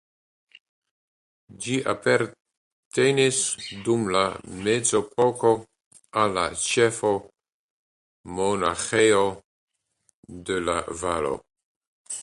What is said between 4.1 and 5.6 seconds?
la Mezepoko